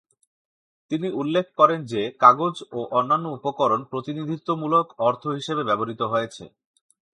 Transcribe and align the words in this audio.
তিনি 0.91 1.07
উল্লেখ 1.11 1.45
করেন 1.57 1.79
যে, 1.85 2.01
কাগজ 2.19 2.55
ও 2.71 2.79
অন্যান্য 2.91 3.25
উপকরণ 3.29 3.81
প্রতিনিধিত্বমূলক 3.83 4.85
অর্থ 4.99 5.23
হিসেবে 5.29 5.61
ব্যবহৃত 5.63 6.01
হয়েছে। 6.03 6.43